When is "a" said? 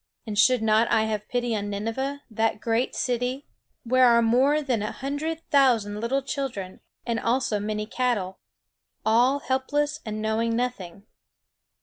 4.81-4.91